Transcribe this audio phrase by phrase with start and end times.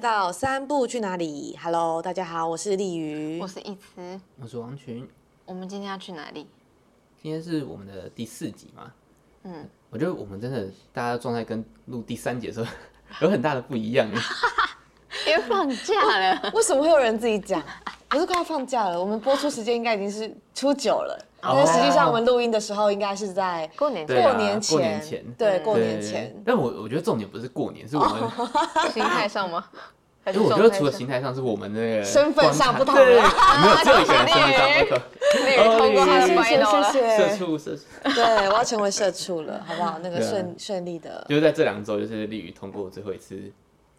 [0.00, 5.06] 到三步去哪里？Hello，大家好，我是丽瑜，我是一慈，我是王群。
[5.44, 6.46] 我们今天要去哪里？
[7.22, 8.90] 今天是我们的第四集嘛？
[9.42, 12.66] 嗯，我觉得我们真的大家状态跟录第三集的时候
[13.20, 14.08] 有很大的不一样。
[15.28, 17.62] 因为放假了， 为什么会有人自己讲？
[18.08, 18.98] 不是快要放假了？
[18.98, 26.42] 我们播出时间应该已经是初九了，因为实际上我们录音的时候应该是在过年过年前，过年前，对，过年前。
[26.44, 29.64] 但我我觉得重点不是过年，是我们心态上吗？
[30.26, 32.94] 因为我觉得除了形态上，是我们那个身份上不同。
[33.00, 33.06] 没有
[33.82, 35.00] 这一个人身份上不同。
[35.78, 37.16] 通过他的麦了，谢谢。
[37.16, 37.82] 社畜，社畜。
[38.14, 39.98] 对，我要成为社畜了，好不好？
[40.02, 41.24] 那个顺顺利的。
[41.28, 43.40] 就是在这两周，就是立宇通过最后一次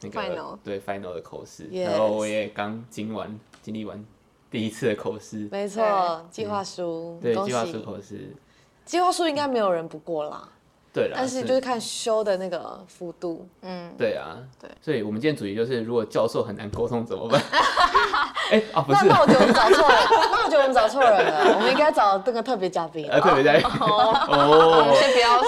[0.02, 4.04] 那个 final，对 final 的口试，然后我也刚经完经历完。
[4.50, 8.36] 第一次的口试，没错，计划书，对，计划书口试，
[8.84, 10.50] 计划书应该没有人不过啦，
[10.94, 17.42] 对啦，但是就是看修的那个幅度，嗯，对啊，对，所以我们今天主题就是，如果教授很难沟通怎么办？
[18.52, 19.96] 哎，啊，不是，那我觉得我们找错了，
[20.32, 25.42] 那我觉得我们找错人了，我们应该找这个特别嘉宾，特别嘉宾，哦，先不要，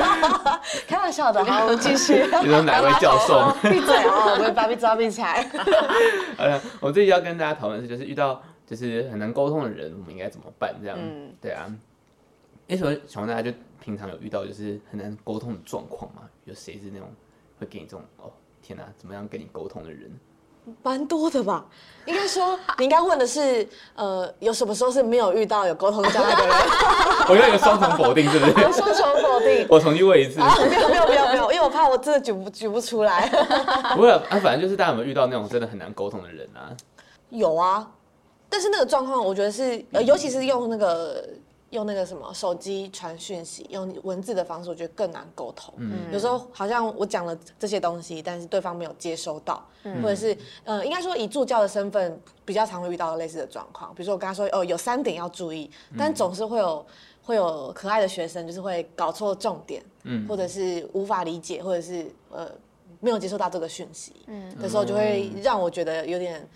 [0.88, 2.24] 开玩笑的，好，我们继续。
[2.42, 3.54] 你说哪位教授？
[3.68, 4.40] 闭嘴哦！
[4.42, 5.46] 我把鼻子闭起来。
[6.38, 10.74] 好了，我这里要跟大家讨论的是，就是遇到就是很难沟通的人，我们应该怎么办？
[10.80, 11.66] 这样，嗯对啊。
[12.68, 16.22] 为什么想问大家，就平常有遇到就是很难沟通的状况吗？
[16.44, 17.08] 有谁是那种
[17.58, 18.30] 会给你这种哦
[18.62, 20.08] 天哪，怎么样跟你沟通的人？
[20.84, 21.66] 蛮多的吧，
[22.06, 23.66] 应该说，你应该问的是，
[23.96, 26.56] 呃，有什么时候是没有遇到有沟通障碍的人？
[27.28, 28.52] 我用一个双重否定，是不是？
[28.72, 29.66] 双重否定。
[29.68, 30.40] 我重新问一次。
[30.40, 33.28] 啊，没有没有没有没有，因为我怕我真的举不举不出来。
[33.96, 36.70] 不会啊，反正就是大家有没有遇到那种真的很难沟通的人啊？
[37.30, 37.90] 有啊，
[38.48, 41.28] 但是那个状况，我觉得是，呃，尤其是用那个。
[41.72, 45.72] 用那个什么手机传讯息，用文字的方式，我觉得更难沟通。
[45.78, 53.92] 嗯，有时候好像我讲了这些东西，但是对方没有接收到，嗯、或者是呃，应该说以助教的身份比较常会遇到类似的状况。
[53.94, 56.86] 比如说我跟他说哦，有三点要注意，但总是会有
[57.22, 62.46] 会有可爱的学生，就是会搞错重点，嗯，或者是无法理解，或者是呃
[63.00, 66.46] 没有接收到这个讯息，嗯，的时候就会让我觉得有点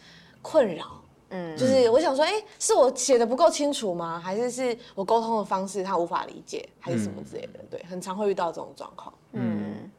[0.43, 1.01] 困扰。
[1.31, 4.21] 嗯，就是我想说，哎、欸，是我写的不够清楚吗？
[4.23, 7.61] 还是是我沟通的方式他无法理解，还是什么之类的？
[7.71, 9.13] 对，很常会遇到这种状况。
[9.33, 9.91] 嗯，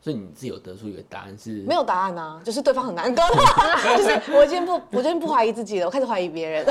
[0.00, 1.62] 所以你自己有得出一个答案是？
[1.66, 3.42] 没有答案啊，就是对方很难沟通。
[3.98, 6.64] 就是我今天不，我今天不怀疑自己了，我开始怀疑别人。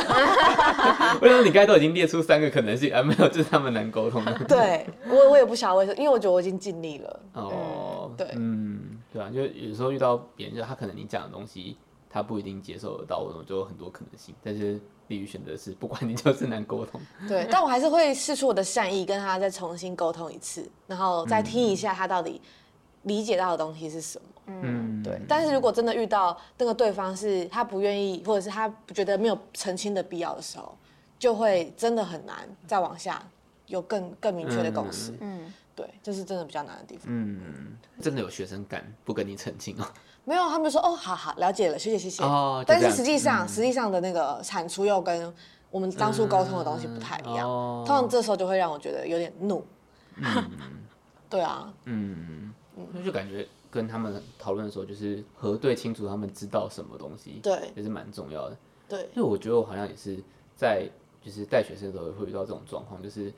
[1.21, 4.23] 为什么你刚才都已经列出三个可能性，而没有就是他们难沟通？
[4.47, 7.19] 对我，我也不晓得为什么，因为我觉得我已经尽力了。
[7.33, 11.77] 哦，对，嗯，对啊，就有时候遇到别人，就他可能你讲的东西。
[12.11, 14.35] 他不一定接受得到，我就有很多可能性。
[14.43, 16.99] 但是利于选择是，不管你就是 难沟通。
[17.27, 22.41] 对，但我还是会试出我的善意，跟他再重新沟通一次，然后再听一下他到底
[23.03, 24.27] 理解到的东西是什么。
[24.47, 25.21] 嗯，对。
[25.27, 30.75] 但是如果真的遇到那个对方是他不愿意，或者是他觉得没有澄清的必要的时候，
[31.17, 33.25] 就会真的很难再往下
[33.67, 35.13] 有更更明确的共识。
[35.21, 37.05] 嗯，对，这是真的比较难的地方。
[37.07, 39.85] 嗯，真的有学生敢不跟你澄清哦？
[40.23, 42.23] 没有，他们说哦，好好了解了，谢谢谢谢。
[42.23, 45.33] 哦，但是实际上，实际上的那个产出又跟
[45.71, 47.47] 我们当初沟通的东西不太一样。
[47.85, 49.65] 通常这时候就会让我觉得有点怒。
[50.17, 50.51] 嗯，
[51.27, 51.73] 对啊。
[51.85, 58.57] 嗯嗯，那就感觉跟他们讨论的时候，就是核对清楚他们知道什么东西，对，也是蛮重要的。
[58.87, 60.23] 对，因为我觉得我好像也是
[60.55, 60.87] 在
[61.23, 63.33] 就是带学生的时候会遇到这种状况，就是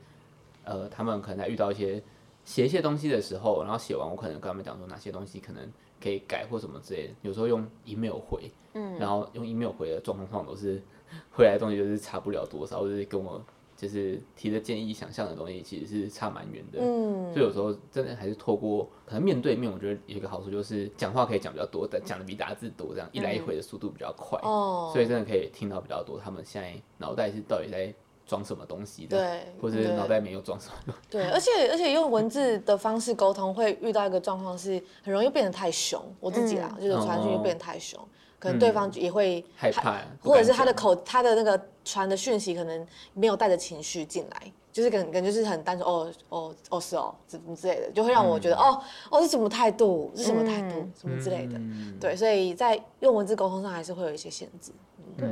[0.64, 2.02] 呃，他们可能在遇到一些
[2.44, 5.72] 写一些东西的时候，然后写完，我可能跟他们讲说哪些东西可能。
[6.02, 10.82] 可以改或什么之类的，有时候用 email 回，嗯，然后用 email 回的状况上都是
[11.32, 13.42] 回来的东西就是差不了多少，或者是跟我
[13.76, 27.94] 就是提的建议、想象的东西其实是差蛮远的，嗯，所以有时候真的还是透过可能面对面，我觉得有一个好处就是讲话可以讲比较多，但讲的比打字多，这样一来一回的速度比较快，哦，所以真的可以听到比较多他们现在脑袋是到底在。
[28.26, 29.18] 装什么东西的？
[29.18, 30.94] 对，或者脑袋里面又装什么？
[31.10, 36.02] 对，而且而且用文字的方式沟通，会遇到一个状况是，很容易变得太凶。
[36.20, 51.58] 我自己啦，嗯、就是传讯就变得太凶，哦、可能对方也会害怕，或者是他的口，他的那个传的讯息可能没有带着情绪进来，就是感感觉就是很单纯，哦哦哦是哦，什么之类的，就会让我觉得，嗯、哦哦是什么态度，是什么态度，嗯、什么之类的。
[51.58, 54.72] 嗯、对，所以在用文字沟通上还是会有一些限制。
[55.18, 55.28] 对，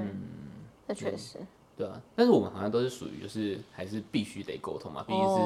[0.86, 1.38] 那确实。
[1.82, 5.40] 对啊，但是我们好像都是属于就是还是必须得沟通嘛，毕竟是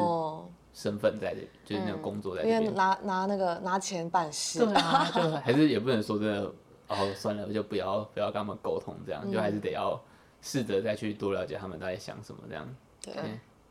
[0.75, 6.53] 身份在这，就是那个工作在因为拿拿那个拿钱办事，对啊，就还是也不能说真的
[6.89, 9.99] 哦，算了，就不要不要跟他们沟通，这样就还是得要
[10.43, 12.77] 试着再去多了解他们在想什么这样。
[13.01, 13.15] 对，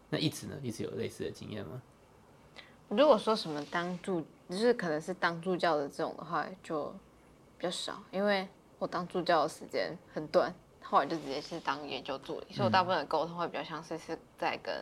[0.09, 1.79] 那一直呢，一直有类似的经验吗？
[2.89, 6.85] 如果说什么当助，就是可能是当助教的这种的话，就
[7.57, 8.47] 比较少，因为
[8.79, 10.53] 我当助教的时间很短，
[10.89, 14.73] 后来就直接是当研究助理，所以我大部分的沟通会比较像是是在跟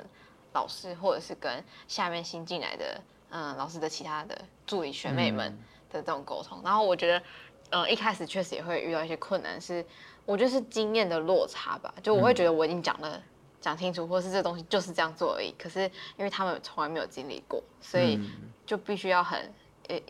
[0.54, 5.58] 老师或者是跟下面新进来的嗯老师的其他的助理学妹们
[5.90, 6.62] 的这种沟通。
[6.64, 7.24] 然后我觉得，
[7.72, 9.86] 嗯，一开始确实也会遇到一些困难，是
[10.26, 13.22] 我觉得是经验的落差吧，就我会觉得我已经讲了。
[13.62, 15.56] 讲清楚，或是这东西就是这样做而已。
[15.58, 15.84] 可是
[16.18, 18.20] 因为他们从来没有经历过，所以
[18.66, 19.40] 就必须要很，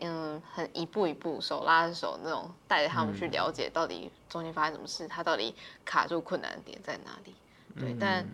[0.00, 5.54] 嗯，很一步一步手拉着手那种带着他们去了解到底中间发生什么事，他到底
[5.84, 7.34] 卡住困难的点在哪里。
[7.78, 8.26] 对，但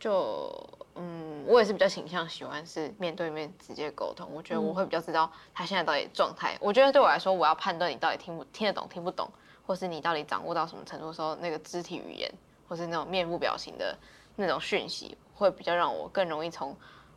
[0.00, 0.52] 就
[0.96, 4.28] 嗯，我也是比较倾向喜欢是面对面直接沟通。
[4.32, 6.56] 我觉得我会比较知道他现在到底状态。
[6.60, 9.30] 我觉得对我来说，我要判断你到底听不听得懂、听不懂，
[9.66, 12.30] 或是你到底掌握到什么程度的时候，那个肢体语言
[12.68, 13.96] 或是那种面部表情的。
[14.40, 16.72] 那种讯息会比较让我更容易从，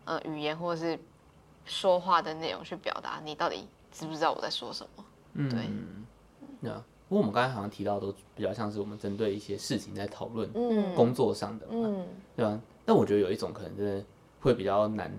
[0.06, 1.00] 呃，语言或者是
[1.66, 5.06] 说话的内容去表达你到底知不知道我在说什么。
[5.34, 5.70] 嗯，对。
[6.60, 6.72] 那
[7.08, 12.60] 不过我们刚才好像提到都比较像是我们针对一些事情在讨论，嗯，工作上的嘛，嗯，对吧？
[12.86, 14.04] 但我觉得有一种可能真的
[14.40, 15.12] 会比较难，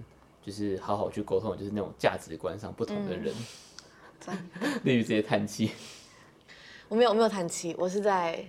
[0.44, 3.34] 就是好好去沟通，就是那种价值观上不同的人。
[4.84, 5.72] 例如这些叹气。
[6.88, 8.44] 我没有，我没有叹气，我是在。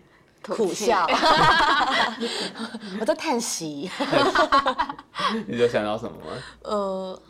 [0.46, 1.08] 苦笑，
[3.00, 3.90] 我在叹息。
[5.48, 6.26] 你有想到什么吗？
[6.64, 7.22] 呃，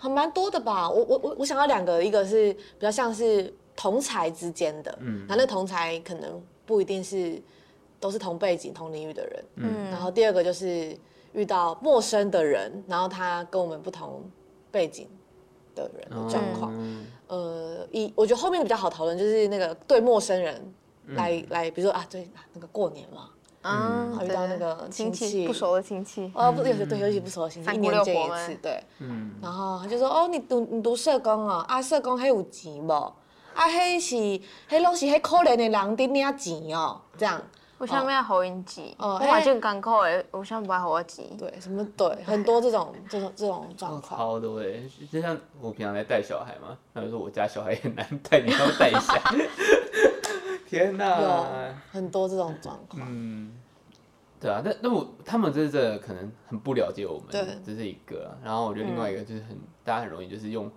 [0.00, 0.90] 还蛮多的吧。
[0.90, 7.40] 我我我我想要两个，一个是比较像是同才之间的，嗯，那那同才可能不一定是
[8.00, 9.90] 都是同背景、同领域的人，嗯。
[9.90, 10.96] 然后第二个就是
[11.34, 14.24] 遇到陌生的人，然后他跟我们不同
[14.72, 15.06] 背景
[15.74, 16.72] 的人的状况。
[16.74, 20.74] 嗯、呃，一我觉得后面比较好讨论，就是那个对陌生人。
[21.16, 23.30] 来来，比如说啊，对，那个过年嘛，
[23.62, 32.92] 嗯，遇到那个亲戚不熟的亲戚，哦，不，有些对，尤其不熟的亲戚，一年见一次，对，嗯，然后他就说，哦，你读你读社工哦，啊，社工还有钱不？
[32.92, 34.16] 啊，迄是，
[34.74, 37.42] 迄拢是迄可怜的人顶领钱哦，这样，
[37.78, 38.94] 为什么要好运气？
[38.98, 41.26] 哦，我嘛真艰苦的，为什么不爱好我钱？
[41.36, 44.18] 对，什么对，很多这种这种这种状况。
[44.18, 44.80] 好多哎，
[45.12, 49.20] 就像我平常在带小孩嘛，他就说我家小孩也难带，你要带一下。
[50.70, 53.04] 天呐，有很多这种状况。
[53.10, 53.52] 嗯，
[54.40, 58.32] 对啊，那那我他们这这可能很不了解我们，对，这是一个。
[58.44, 60.70] 然后我觉得另外一个就是很、嗯、大家很容易就是用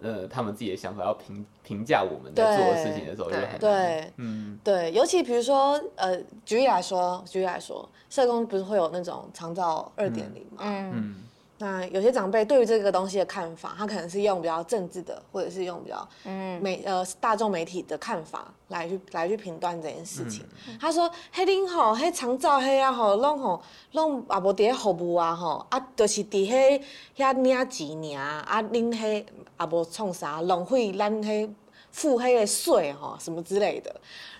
[0.00, 10.92] 呃他们自己的想法要评评价我们在做的事情的时候就很对，嗯，对，尤其比如说呃举例来说，举例来说，社工不是会有那种长照二点零嘛，嗯。
[10.94, 11.22] 嗯
[11.58, 20.44] 那有些长辈对于这个东西的看法，他可能是用比较政治的，或者是用比较嗯媒呃大众媒体的看法来去来去评断这件事情。
[20.68, 23.62] 嗯、他说：“嘿，恁吼，嘿长照嘿啊吼，拢吼
[23.92, 26.82] 拢也无伫服务啊吼，啊就是伫迄
[27.16, 31.48] 遐领钱尔，啊恁迄也无创啥浪费咱迄
[31.96, 33.94] 付迄个税哈什么之类的。”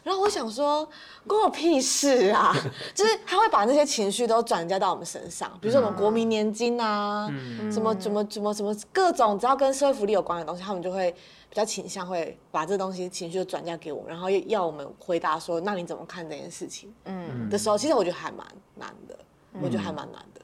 [0.04, 0.88] 然后我想说，
[1.26, 2.54] 关我屁事啊！
[2.94, 11.10] 就是他会把那些情绪都转嫁到我们身上，比如说我们国民年金啊，嗯、什么什么什么什么各种只要跟社会福利有关的东西，他们就会
[11.48, 16.94] 比较倾向会把这东西情绪转嫁给我们，然后要我们回答说，那你怎么看这件事情？
[17.06, 18.46] 嗯，的时候，其实我觉得还蛮
[18.76, 19.18] 难的，
[19.60, 20.40] 我觉得还蛮难的。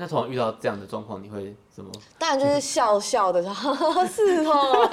[0.00, 1.90] 那通常遇到这样的状况，你会怎么？
[2.20, 3.52] 当然就是笑笑的说，
[4.06, 4.88] 是哦，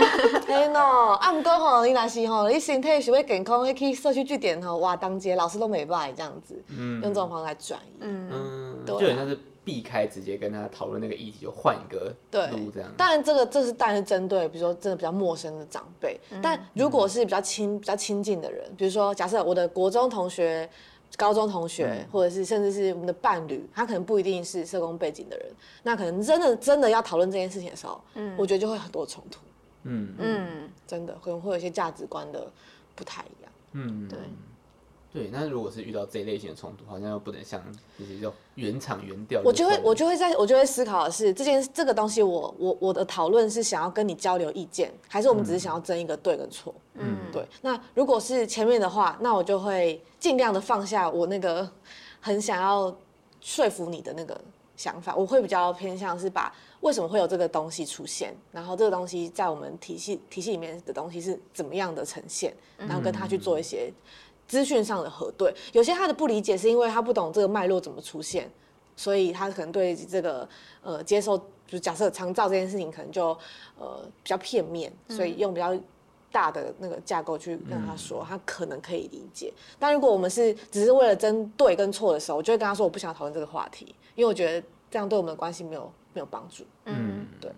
[0.48, 12.90] 天呐，啊，不过吼，你若是吼，你身体想要健康，去社区据点吼，哇，当街老师都没办这样子，嗯，用这种方式来转移，嗯，对，就好像是避开直接跟他讨论那个议题，就换一个路这样。
[12.98, 20.68] 当然，这个这是当然是针对，比如说真的比较陌生的长辈，但如果是比较亲比较亲近的人，比如说假设我的国中同学。
[21.18, 25.48] 高中同学，或者是甚至是我们的伴侣，他可能不一定是社工背景的人，
[25.84, 29.40] 那可能真的真的要讨论这件事情的时候，嗯，我觉得就会很多冲突，
[29.84, 30.14] 嗯。
[30.18, 32.52] 嗯，真的可能会有一些价值观的
[32.96, 34.20] 不太一样，嗯，对。
[35.16, 37.64] 对，那如果是遇到这一类型的冲突，好像又不能像
[37.98, 39.42] 就是叫原厂原调。
[39.46, 46.76] 我就会我就会在我就会思考的是，这件这个东西我，我我我的讨论是想要跟你交流意见，还是我们只是想要争一个对跟错？
[46.96, 47.48] 嗯，对。
[47.62, 51.66] 那如果是前面的话，那我就会尽量的放下我那个
[52.20, 52.94] 很想要
[53.40, 54.38] 说服你的那个
[54.76, 63.90] 想法，我会比较偏向是把为什么会有这个东西出现，然后这个东西在我们体系体系里面的东西是怎么样的呈现，然后跟他去做一些。
[64.48, 68.50] 资讯上的核对，有些他的不理解是因为他不懂这个脉络怎么出现，
[68.96, 70.48] 所以他可能对这个
[70.84, 71.38] 呃接受，
[71.68, 73.30] 就假设长照这件事情可能就
[73.78, 75.76] 呃比较片面，所以用比较
[76.32, 79.52] 大的那个架构去跟他说，他可能可以理解。
[79.80, 86.64] 但如果我们是只是为了争对跟错的时候，我就会跟他说我不想讨论这个话题，因为我觉得这样对我们的关系没有没有帮助。
[86.86, 87.52] 嗯，对。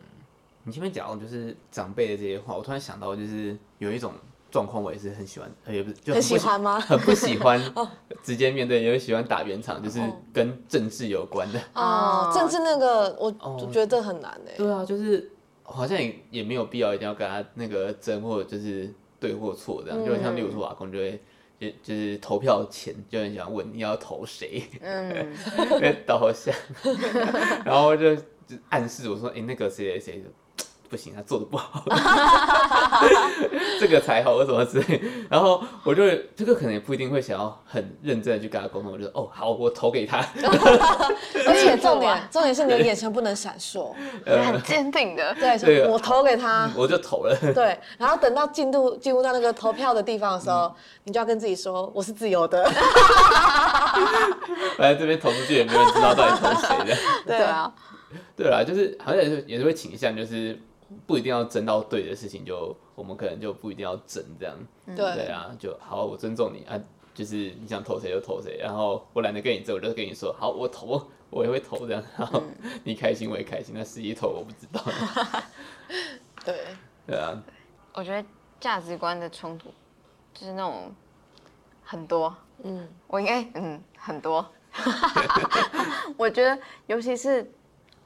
[0.64, 4.14] 你前面讲就是长辈的这些话，我突然想到就是有一种。
[4.58, 6.80] 状状况我也是很喜欢， 也不是就很喜欢吗？
[6.82, 7.62] 很不喜欢
[8.24, 10.02] 直接面对，也会喜欢打圆场，就是
[10.34, 11.60] 跟政治有关的。
[11.76, 14.54] 哦，政治那个我我觉得很难哎。
[14.58, 21.22] 对啊，就是好像也也没有必要一定要跟他那个争或者就是对或错这样，就像例如说阿公就会
[21.60, 25.36] 就就是投票前就很想问你要投谁，嗯，
[25.70, 26.52] 因为导向，
[27.64, 30.24] 然后就就暗示我说，哎，那个谁谁谁。
[30.90, 31.84] 不行，他做的不好，
[33.80, 35.02] 这个才好，或什么之类。
[35.30, 36.04] 然后我就
[36.36, 38.92] 这个可能也不一定会想要很认真的去跟他沟通。
[38.92, 40.18] 我就说哦，好，我投给他。
[41.48, 43.94] 而且重点重点是你的眼神不能闪烁，
[44.26, 45.34] 很坚定的。
[45.36, 47.38] 对，我投给他，我就投了。
[47.54, 52.64] 对，然后等到进度进入到那个投票的地方的时候，你就要跟自己说，我是自由的。
[54.78, 56.96] 反正这边投出去也没有人知道到底投谁的。
[57.26, 57.74] 对啊，
[58.36, 60.60] 对啊，就是好像也是也是会倾向就是。
[61.06, 64.56] 不一定要争到对的事情，就我们可能就不一定要争这样。
[64.86, 64.96] 对。
[64.96, 66.80] 对啊，就好，我尊重你啊，
[67.14, 72.42] 就是你想投谁就投谁，然后我懒得跟你争，我就跟你说，好，我投，我也会投这样，然后
[72.84, 74.82] 你开心我也开心，那实际投我不知道。
[76.46, 76.56] 对。
[77.06, 77.42] 对啊，
[77.94, 78.28] 我觉得
[78.60, 79.70] 价值观的冲突
[80.34, 80.92] 就是那种
[81.84, 84.46] 很多，嗯，我应该嗯很多，
[86.18, 87.52] 我觉得尤其是。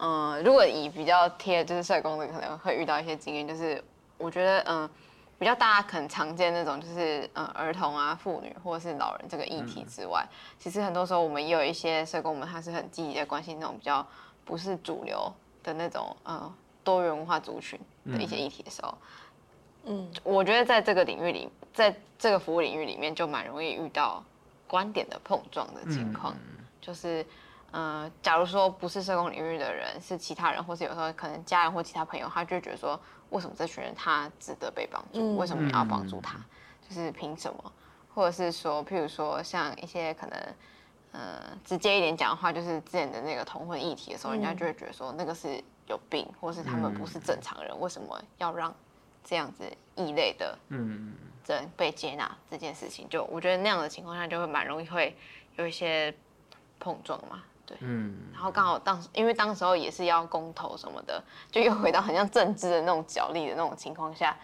[0.04, 3.82] 嗯，如果以比较贴就是社工的，可能会遇到一些经验，就是
[4.18, 4.90] 我觉得嗯，
[5.38, 14.04] 比较大家可能常见那种，就是嗯儿童啊、妇女或者是老人这个议题之外，嗯、其实很多时候我们也有一些社工们，他是很积极的关心那种比较
[14.44, 15.32] 不是主流
[15.62, 16.52] 的那种嗯
[16.84, 18.98] 多元文化族群的一些议题的时候，
[19.86, 24.24] 嗯，我觉得在这个领域里，在这个服务领域里面，就蛮容易遇到
[24.68, 27.24] 观点的碰撞的情况，嗯、就是。
[27.72, 33.00] 嗯、呃，假如说不是社工领域的人，是其他人，或是有时候可能家人或其他朋友，他就会觉得说，
[33.30, 35.20] 为什么这群人他值得被帮助？
[35.20, 36.38] 嗯、为什么你要帮助他？
[36.38, 36.44] 嗯、
[36.88, 37.72] 就是凭什么？
[38.14, 40.56] 或者是说，譬如说像一些可能，
[41.14, 48.76] 呃，直接一点讲的话，就是之前的那个同婚议题的时候，嗯、人家就会觉得说，那个是有病，或是他们不是正常人，嗯、为什么要让
[49.24, 49.64] 这样子
[49.96, 51.14] 异类的嗯
[51.48, 52.30] 人被接纳？
[52.50, 55.16] 这件事情，就我觉得那样的情况下，就会蛮容易会
[55.56, 56.14] 有一些
[56.80, 57.42] 碰撞嘛。
[57.80, 64.38] 嗯，然后刚好当时，因为当时候也是要公投什么的，就又回到很像政治的那种角力的那种情况下，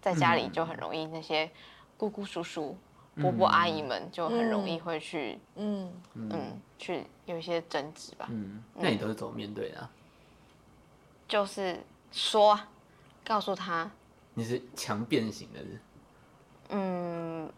[0.00, 1.50] 在家里就很容易那些
[1.96, 2.76] 姑姑叔叔、
[3.16, 8.26] 伯伯阿姨们就很容易会去，嗯嗯，去有一些争执吧。
[8.30, 9.88] 嗯，那你都是怎么面对的？
[11.26, 11.78] 就是
[12.12, 12.58] 说，
[13.24, 13.90] 告诉他，
[14.34, 15.80] 你是强变型的人。
[16.70, 17.52] 嗯，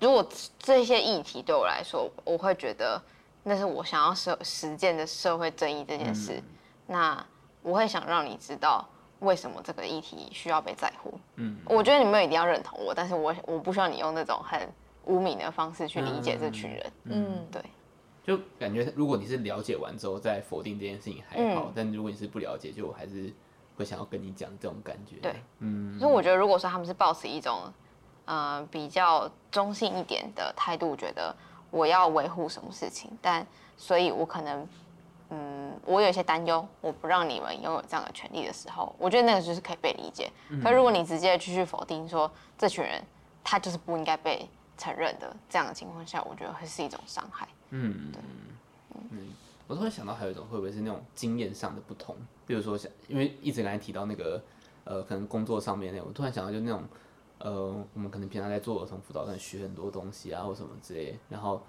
[0.00, 0.26] 如果
[0.58, 3.00] 这些议题对我来说，我会觉得。
[3.48, 6.44] 那是我想要实实践的社会正义这件事，嗯、
[6.86, 7.26] 那
[7.62, 8.86] 我会想让你知道
[9.20, 11.18] 为什么这个议题需要被在乎。
[11.36, 14.60] 嗯，我觉得你们一定要认同我，但是我我不需要你用那种很
[15.06, 16.92] 污名的方式去理解这群人。
[17.04, 17.62] 嗯，对。
[18.22, 23.32] 就感觉如果你是了解完之后再否定这件事情还好，嗯、但如果你是不了解，就我还是
[23.76, 25.16] 会想要跟你讲这种感觉。
[25.22, 25.98] 对，嗯。
[25.98, 27.72] 所以我觉得如果说他们是抱持一种
[28.26, 31.34] 呃比较中性一点的态度，觉得。
[31.70, 33.46] 我要维护什么事情，但
[33.76, 34.66] 所以，我可能，
[35.30, 40.30] 嗯，我有一些担忧，我不让你们拥有这样的权利的时候，我觉得那个就是可以被理解。
[40.48, 43.02] 嗯、可如果你直接继续否定说这群人
[43.44, 47.46] 他就是不应该被承认的这样的情况下，我觉得会是一种伤害。
[47.70, 48.20] 嗯，对，
[49.10, 49.28] 嗯，
[49.66, 54.42] 我突然想到还有一种会不会是那种经验上的不同，比如说像因为一直刚才提到那个
[54.84, 56.82] 呃，可能工作上面那种，我突然想到就那种。
[57.38, 61.62] 呃，我们可能平常在做儿童辅导，可能学很多东西啊，或什么之类，然后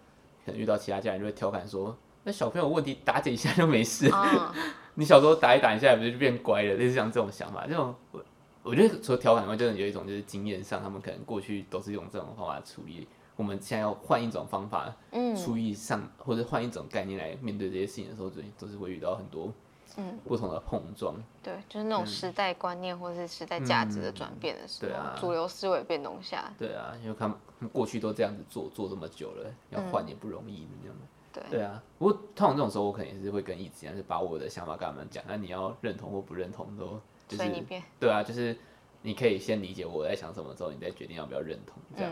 [0.45, 4.53] 可能遇到其他家人就会调侃说：“那小朋友问题打几下就没事，哦、
[4.95, 8.23] 你小时候打一打一下，不就变乖了？”类似像这种想法，这种我
[8.63, 19.53] 我觉得除了调侃外，真的有一种就是经验上，他们可能过去都是用这种方法处理，我们现在要换一种方法，嗯，处理上或者换一种概念来面对这些事情的时候，都都是会遇到很多。
[19.98, 27.38] 嗯，不同的碰撞，对，就是那种时代观念或者是时代价值的转变的时候，嗯、对啊，主流思维变动下，对啊，因为他们
[27.74, 31.84] 过去都这样子做，做这么久了，要换也不容易，这样的，对，对啊。
[31.98, 37.63] 不过通常这种时候，我可能也是会跟一直一样，是把我的想法跟他们讲，那你要认同或不认同都，就是
[38.00, 38.58] 对啊，就是
[39.01, 42.12] 你可以先理解我在想什么之后，你再决定要不要认同，这样，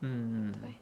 [0.00, 0.74] 嗯嗯，对，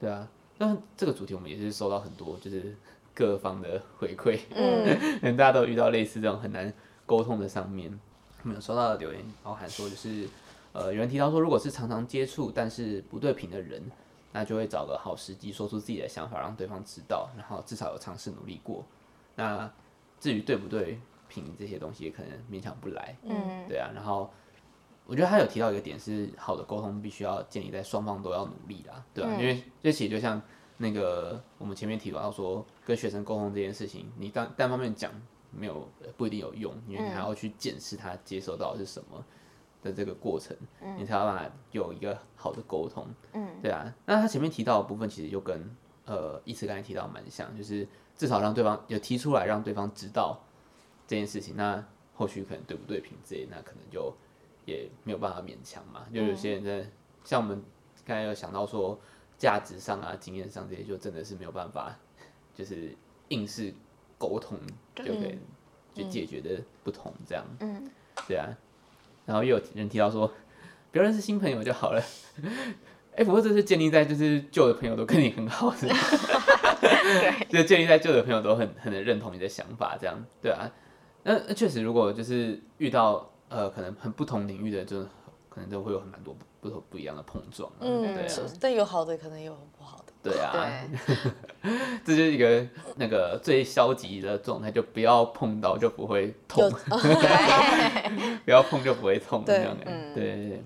[0.00, 0.28] 对啊。
[0.56, 2.76] 那这个主题我们也是收到很多，就是。
[3.14, 6.72] 各方的回馈，嗯， 大家都遇到类似这种很难
[7.06, 7.98] 沟通的上面，
[8.42, 10.28] 我们有收到的留言包含说，就是
[10.72, 13.80] 呃，有人提到说，如果是常常接触但是不对频的人，
[14.32, 18.84] 那就会找个好时机说出自己的想法，让对方知道，然后至少有尝试努力过。
[19.36, 19.70] 那
[20.18, 23.90] 至于对不对频这些东西，可能勉强不来，嗯，对啊。
[23.94, 24.28] 然后
[25.06, 29.36] 我觉得他有提到一个点是，好的沟通必须要建立在双方都要努力啦，对吧、啊？
[29.36, 30.42] 嗯、因为这其实就像
[30.76, 35.10] 那个我们前面提到说，跟学生沟通这件事情，你单单方面讲
[35.50, 39.24] 没有不一定有用，因为你还要去检视他接收到的是什么
[39.82, 43.06] 的这个过程，嗯、你才有办法有一个好的沟通。
[43.34, 43.94] 嗯，对啊。
[44.04, 45.64] 那他前面提到的部分其实就跟
[46.06, 50.40] 呃一慈刚才提到蛮像，就是至少让对方有提出来，让对方知道
[51.06, 51.54] 这件事情。
[51.56, 54.12] 那后续可能对不对平之类，那可能就
[54.64, 56.06] 也没有办法勉强嘛。
[56.12, 56.92] 就有些人在、嗯、
[57.24, 57.62] 像我们
[58.04, 58.98] 刚才有想到说，
[59.44, 61.94] 价值上啊、经验上这些，就真的是没有办法，
[62.54, 62.96] 就是
[63.28, 63.70] 硬是
[64.16, 64.58] 沟通
[64.94, 65.38] 就可以
[65.92, 67.44] 就解决的不同这样。
[67.60, 67.90] 嗯，
[68.26, 68.48] 对啊。
[69.26, 70.32] 然后又有人提到说，
[70.90, 72.02] 不要认识新朋友就好了。
[73.12, 75.94] 哎、欸，不过这是建立在就是旧的朋友都跟你很好是吧？
[76.80, 80.72] 对，就建立在旧的朋友都很很能认同你的想法这样，对啊。
[81.22, 85.06] 那确实，如果就是遇到呃，可能很不同领域的，就
[85.54, 87.70] 可能都会有很蛮多不同不一样的碰撞。
[87.78, 88.52] 嗯，对啊。
[88.60, 90.12] 但有好的，可能也有不好的。
[90.22, 90.52] 对啊。
[91.62, 91.70] 对
[92.04, 96.68] 这就是一个那个最消极的状态，就不要碰到就不会痛。
[98.44, 99.44] 不要碰就不会痛。
[99.44, 100.64] 对，嗯，对对对。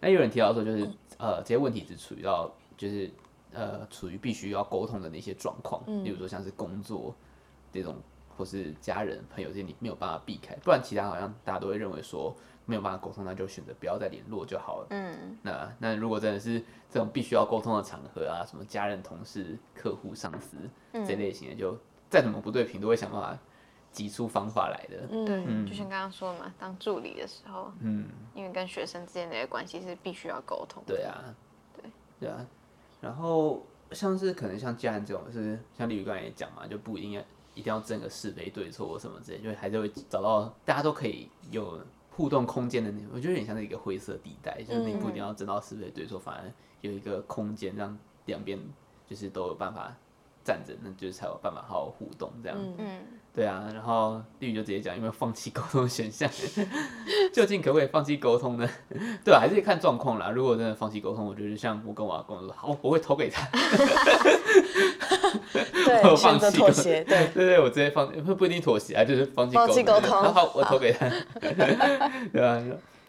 [0.00, 3.10] 那有人提到说，就是呃，这些问题只处于到就是
[3.52, 7.14] 呃，处于必须要沟通的那些状况，嗯，例如说像是工作
[7.70, 7.94] 这种。
[8.38, 12.34] 或是家人朋友这些你没有办法避开，不然其他好像大家都会认为说
[12.70, 14.86] 没有办法沟通，那就选择不要再联络就好了。
[14.90, 20.56] 嗯，那那如果真的是这种必须要沟通的场合啊，什么家人、同事、客户、上司
[20.92, 21.76] 这类型的，就
[22.08, 23.36] 再怎么不对频，都会想办法
[23.90, 25.08] 挤出方法来的。
[25.10, 30.82] 嗯，对，嗯、就像刚刚说的嘛，当助理的时候，嗯，因为跟学生之间的关系是必须要沟通。
[30.86, 31.34] 对啊，
[31.74, 32.46] 对，对啊。
[33.00, 37.22] 然后像是可能像家人这种，是像李宇刚才也讲嘛，就不一定要。
[37.52, 41.80] 一定要争个是非对错什么之类，就还是会找到大家都可以有
[42.20, 43.08] 互动空间的那种。
[43.14, 46.52] 我觉得有点像是一个灰色地带，就是你不一定要争到是非对错，反而
[46.82, 48.58] 有一个空间让两边
[49.06, 49.90] 就是都有办法
[50.44, 52.58] 站着，那就是才有办法好好互动这样。
[52.76, 53.02] 嗯，
[53.34, 53.68] 对啊。
[53.72, 56.28] 然后丽宇就直接讲，有没有放弃沟通的选项？
[57.32, 58.68] 究竟可不可以放弃沟通呢？
[59.24, 60.30] 对啊，还是看状况啦。
[60.30, 63.46] 如果真的放弃沟通，我觉得像我跟我阿公说，好，我会投给他。
[65.84, 70.10] 对， 放弃妥协，对对对，我直接放，不不一定妥协啊，就是放弃沟通。
[70.10, 71.08] 好，好，我投给他，
[72.32, 72.62] 对啊。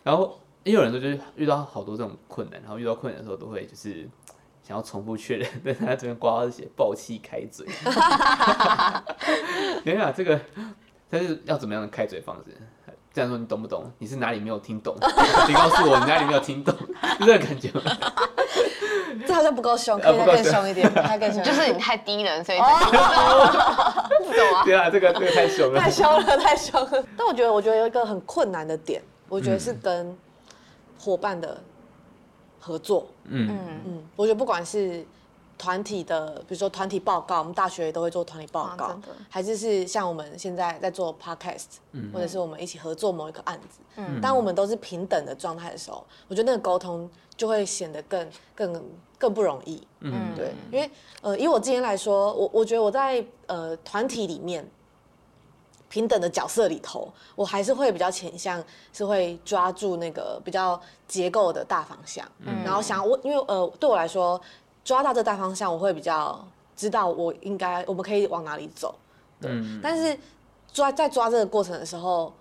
[0.04, 4.08] 然后也有人说，就是遇到好多这种困难，然后遇到困难的时候，都会就是
[4.64, 7.66] 想要重复确认，但他这边挂号是写暴气开嘴。
[9.84, 10.40] 等一下，这个
[11.10, 12.56] 他是要怎么样的开嘴方式？
[13.14, 13.92] 这样说你懂不懂？
[13.98, 14.96] 你是哪里没有听懂？
[15.48, 16.74] 你告诉我你哪里没有听懂，
[17.20, 17.82] 是 这个感觉吗？
[19.28, 21.44] 这好像不够凶， 可以再更凶一点，再更凶。
[21.44, 22.64] 就是你太低了，所以不。
[22.64, 22.72] 懂
[24.56, 24.64] 啊？
[24.64, 25.80] 对啊，这个这个太凶了。
[25.80, 27.04] 太凶了，太凶了。
[27.18, 30.18] 但我觉得，我觉得有一个很困难的点，我觉得是跟
[30.98, 31.62] 伙伴的
[32.62, 33.08] 合作。
[33.26, 33.50] 嗯。
[33.50, 35.06] 嗯嗯，我觉得不管是
[35.58, 38.98] 团体的，比如说团体报告，我们大学也都会做团体报告，
[39.28, 41.66] 还是是像我们现在在做 podcast，
[42.14, 43.80] 或者是我们一起合作某一个案子。
[43.98, 47.10] 嗯，当我们都是平等的状态的时候，我觉得那个沟通。
[47.38, 48.84] 就会显得更更
[49.18, 50.88] 更不容易，嗯，对，因为
[51.22, 54.64] 呃，以我今天来说，我我觉得我在呃团体里面
[55.92, 64.40] 平等的角色里头，我还是会比较倾向是会抓住那个比较结构的大方向，嗯，然后想我因为呃对我来说
[64.86, 66.44] 抓到这大方向，我会比较
[66.78, 68.96] 知道我应该我们可以往哪里走，
[69.42, 70.18] 对，嗯，但是
[70.72, 72.34] 抓在抓这个过程的时候，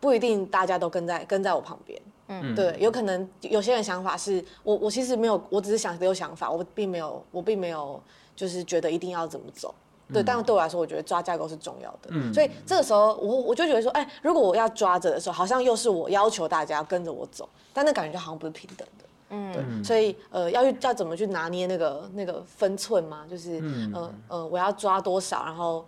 [0.00, 2.00] 不一定大家都跟在跟在我旁边。
[2.30, 7.98] 嗯，对，有可能有些人想法是我，我其实没有，我只是想有想法，我并没有，我并没有，
[8.36, 9.74] 就是觉得一定要怎么走，
[10.12, 25.84] 对，嗯、但对我来说，我觉得抓架构是重要的，嗯，所以这个时候我我就觉得说，哎，如果我要抓着的时候，好像又是我要求大家跟着我走，但那感觉就好像不是平等的，嗯，对，所以呃，要去要怎么去拿捏那个那个分寸嘛，就是，嗯、呃呃，我要抓多少，然后。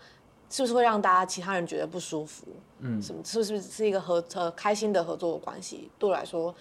[0.53, 2.45] 是不是会让大家其他人觉得不舒服？
[2.81, 5.89] 嗯，什么是不是是一个合呃开心的合作的关系？
[5.97, 6.53] 对我来说，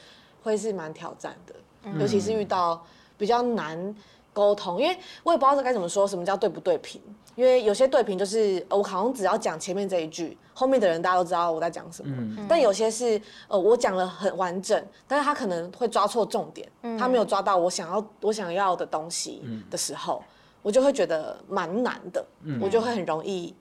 [0.44, 2.86] 会是蛮挑战的，嗯、尤其是遇到
[3.18, 3.96] 比较难
[4.40, 7.02] 沟通，因为我也不知道这该怎么说，什么叫对不对频？
[7.36, 12.16] 因为有些对频就是我好像只要讲前面这一句，后面的人大家都知道我在讲什么。
[12.18, 20.28] 嗯、但有些是呃我讲了很完整，但是他可能会抓错重点，嗯、他没有抓到我想要我想要的东西的时候，嗯、
[20.62, 23.54] 我就会觉得蛮难的，嗯、我就会很容易。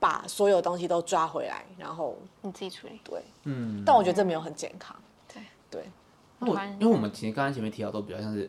[0.00, 3.00] 把所有东西都抓回来，然后你自己处理。
[3.02, 4.94] 对，嗯，但我觉得这没有很健康。
[5.26, 5.90] 对对，
[6.38, 8.48] 我因为我们其实刚刚前面提到都比较像是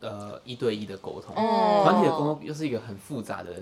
[0.00, 3.52] 呃一对一的沟通，团体的沟通又是一个很复杂的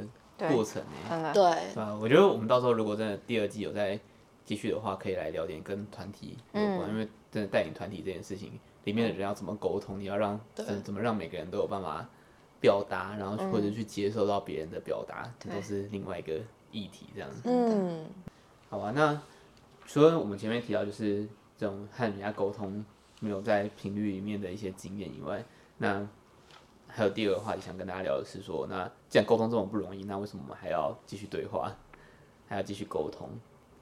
[0.49, 1.33] 过程诶。
[1.33, 1.42] 对，
[1.73, 1.94] 对吧？
[2.01, 3.99] 我觉得我们到时候如果真的第二季有在
[4.44, 8.53] 继续的话，可以来聊点跟团体有关，嗯、因为真的带领团体这件事情，
[8.85, 12.07] 里面的人要怎么沟通，你要让怎怎么让每个人都有办法
[12.61, 16.35] 表达，然后或者去接受到别人的表达，这、嗯、都是另外一个
[16.73, 17.31] 议题，这样。
[17.31, 17.40] 子。
[17.44, 18.05] 嗯，
[18.68, 19.18] 好吧，那
[19.87, 22.85] 除了我们前面提到就是这种和人家沟通
[23.20, 25.42] 没有在频率里面的一些经验以外，
[25.79, 26.07] 那
[26.96, 31.76] 还有第二个话题想跟大家聊的是说，那既然沟通这么不容易，那为什么我们还要继续对话，
[32.46, 33.28] 还要继续沟通？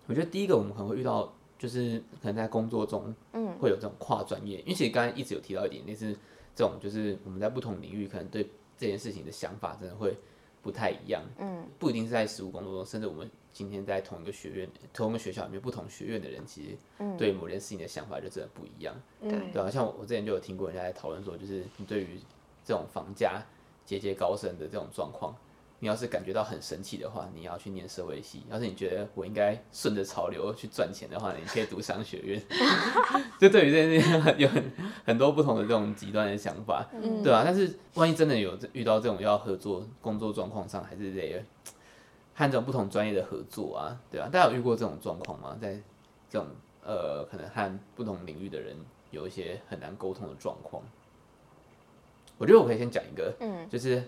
[0.06, 6.16] 我觉得第一个我们可能会遇到，就是可能在工作中，嗯，会有这种跨专业，因为其实刚才一直有提到一点，类似
[6.56, 8.48] 这种就是我们在不同领域可能对
[8.78, 10.16] 这件事情的想法真的会
[10.62, 22.18] 不太一样，嗯，不一定是在实务工作中，甚至我们今天在同一个学院、同一个学校里面，不同学院的人其实对某件事情的想法就真的不一样，嗯，对啊，像我我之前就有听过人家在讨论说，就是你对于
[22.64, 23.42] 这种房价
[23.84, 25.34] 节节高升的这种状况，
[25.80, 32.42] 你要是感觉到很神奇的话，你要去念社会系；要是你觉得我应该顺着潮流去赚钱的话，你可以读商学院。
[33.40, 34.72] 就对于这件事情有很
[35.04, 41.44] 很多不同的这种极端的想法，嗯、对啊，但是万一真的有遇到这种要合作工作状况上，还是得
[42.34, 45.58] 和这种不同专业的合作啊，对啊，大家有遇过这种状况吗？
[45.60, 45.74] 在
[46.30, 46.46] 这种
[46.84, 48.76] 呃，可能和不同领域的人
[49.10, 50.82] 有一些很难沟通的状况。
[52.42, 54.02] 我觉得我可以先讲一个，嗯，就是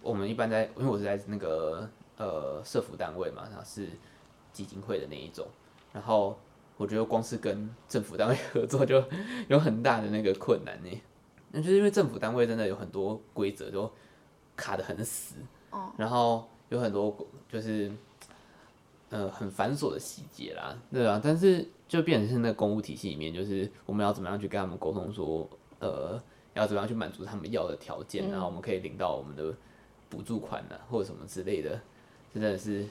[0.00, 3.88] 我们一般在，因为我是在那个呃社服单位嘛，然后是
[4.52, 5.44] 基金会的那一种，
[5.92, 6.38] 然后
[6.76, 9.02] 我觉得光是跟政府单位 合作就
[9.48, 11.02] 有很大的那个困难呢，
[11.50, 13.90] 那就是因为政府单位真的有很多规则都
[14.54, 15.34] 卡得很死，
[15.72, 17.16] 哦，然后有很多
[17.48, 17.90] 就是
[19.10, 25.50] 呃很繁琐的细节啦，对啊，但是就变成是那个公务体系里面，就是我们要怎么样去跟他们沟通说，
[25.80, 26.22] 呃。
[26.56, 29.54] 要怎么样去满足他们要的条件，然后我们可以领到我们的
[30.08, 31.78] 补助款呢、啊，或者什么之类的，
[32.32, 32.84] 真的是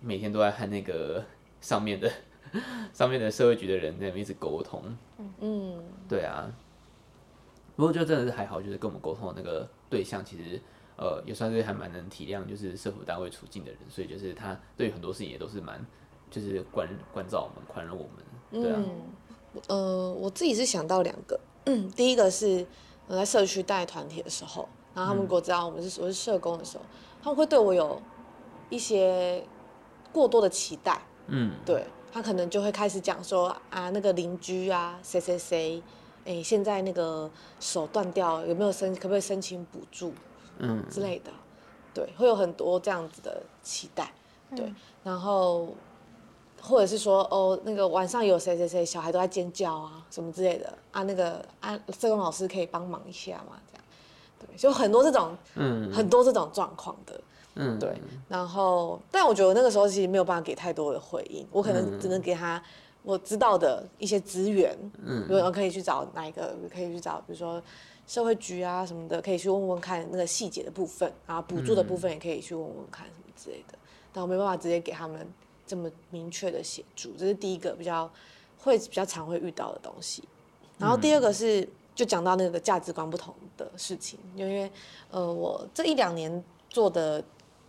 [0.00, 1.24] 每天都在和那个
[1.60, 2.10] 上面的
[2.92, 4.82] 上面的社会局的人在那边一直沟通。
[5.40, 6.52] 嗯，对啊。
[7.76, 10.60] 不过就真的是还好，就是跟我们沟通的那个对象，其实
[10.96, 15.84] 呃也算是还蛮能体谅，就是社福单位处境的人，所以就是他对很多事情也都是蛮
[16.30, 18.62] 就是关关照我们、宽容我们。
[18.62, 18.82] 对啊。
[18.82, 19.00] 嗯、
[19.68, 22.66] 呃，我自己是想到两个，嗯，第一个是。
[23.06, 26.84] 我在社区带团体的时候，然后他们给我知道我们是我是社工的时候，
[27.22, 28.00] 他们会对我有
[28.70, 29.44] 一些
[30.12, 31.00] 过多的期待。
[31.26, 35.82] 嗯，对，他可能就会开始讲说啊，那个邻居啊，谁谁谁，
[36.24, 40.12] 哎，现在那个手断掉，有没有申可不可以申请补助？
[40.58, 41.30] 嗯，之类的，
[41.92, 44.12] 对，会有很多这样子的期待。
[44.56, 45.68] 对，嗯、然后。
[46.64, 53.60] 或者是说哦，那个晚上有谁谁谁小孩都在尖叫啊，什么之类的啊，那个啊，社工老师可以帮忙一下嘛？
[53.68, 53.84] 这样，
[54.38, 57.20] 对，就很多这种，嗯，很多这种状况的，
[57.56, 58.00] 嗯，对。
[58.28, 62.62] 然后，但我觉得我那个时候其实没有办法给太多的回应，我可能只能给他
[63.02, 67.60] 我知道的一些资源，嗯，比如我可以去找哪一个，可以去找，比如说
[68.06, 73.76] 社会局啊什么的，可以去问问看那个细节的部分，然后补助的部分也可以去问问看什么之类的，
[74.12, 75.26] 但我没办法直接给他们。
[75.66, 78.10] 这么明确的协助，这是第一个比较
[78.58, 80.22] 会比较常会遇到的东西。
[80.78, 84.70] 然后第二个是就讲到那个价值观不同的事情，因为
[85.10, 87.22] 呃我这一两年做的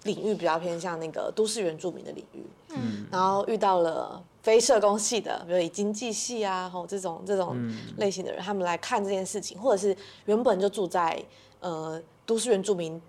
[0.03, 7.56] 领域比较偏向那个都市原住民的领域，嗯，然后遇到了非社工系的，比如以经济系啊，吼这种这种
[7.97, 11.23] 类型的人，他们来看这件事情，或者是原本就住在
[11.60, 13.01] 呃都市原住民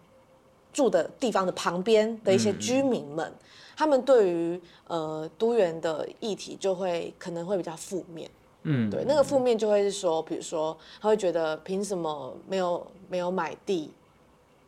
[0.75, 3.33] 住的地方的旁边的一些居民们。
[3.77, 8.31] 他们对于呃都园的议题就会可能会比较负面，
[8.63, 13.91] 嗯，对，那个负面就会是说，比如说他会觉得凭什么没有没有买地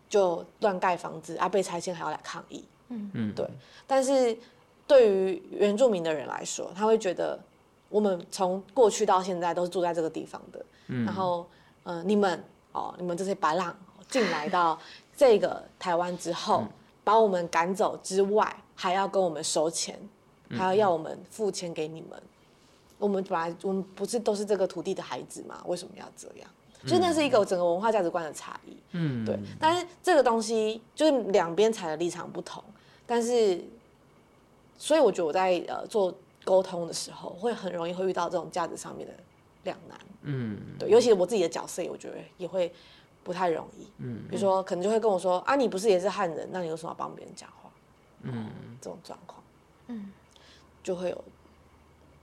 [0.08, 3.08] 就乱盖房子啊，被拆迁还要来抗议，嗯。
[3.14, 3.48] 嗯，对。
[3.86, 4.36] 但是
[4.88, 7.38] 对于原住民的人来说，他会觉得
[7.88, 11.46] 我们从过去到现在都是住在这个地方的，嗯，然后
[11.84, 12.42] 呃你们
[12.72, 13.72] 哦你们这些白浪
[14.08, 14.76] 进来到
[15.16, 16.68] 这个台湾之后，嗯，
[17.02, 18.54] 把我们赶走之外。
[18.78, 19.98] 还要跟我们收钱，
[20.50, 22.10] 还要要我们付钱给你们。
[22.12, 22.28] 嗯、
[22.98, 25.62] 我们本来我们不是都是这个土地的孩子吗？
[25.64, 26.50] 为什么要这样？
[26.82, 28.76] 嗯、所以那是一个整个文化价值观的差异。
[28.90, 29.34] 嗯，对。
[29.58, 32.62] 但是这个东西就是两边踩的立场不同，
[33.06, 33.64] 但是
[34.76, 39.14] 所以我觉得我在呃做沟通的时候，会很容易会遇到这种价值上面的
[39.62, 39.98] 两难。
[40.20, 40.90] 嗯，对。
[40.90, 42.70] 尤其是我自己的角色，我觉得也会
[43.26, 43.88] 不太容易。
[43.98, 47.68] 嗯，比如说可能就会跟我说啊，你不是也是汉人，那你为什么要帮别人讲话？
[48.22, 48.48] 嗯，
[48.80, 49.42] 这种状况，
[49.88, 50.12] 嗯，
[50.80, 51.24] 就会有